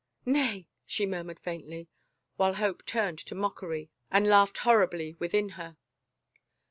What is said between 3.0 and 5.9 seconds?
to mockery and laughed horribly within her.